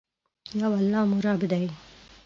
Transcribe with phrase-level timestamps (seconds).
[0.59, 1.65] یو الله مو رب دي.